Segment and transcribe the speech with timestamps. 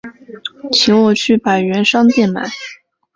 [0.71, 2.49] 请我去百元商店买